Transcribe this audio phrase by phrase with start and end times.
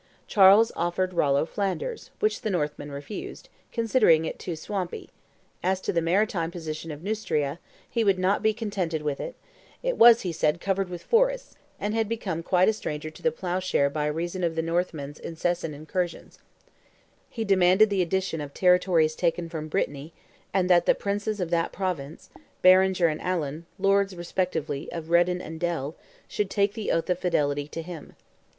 [0.25, 5.11] Charles offered Rollo Flanders, which the Northman refused, considering it too swampy;
[5.61, 9.35] as to the maritime portion of Neustria, he would not be contented with it;
[9.83, 13.31] it was, he said, covered with forests, and had become quite a stranger to the
[13.31, 16.39] plough share by reason of the Northmen's incessant incursions;
[17.29, 20.13] he demanded the addition of territories taken from Brittany,
[20.51, 22.31] and that the princes of that province,
[22.63, 25.95] Berenger and Alan, lords, respectively, of Redon and Del,
[26.27, 28.15] should take the oath of fidelity to him.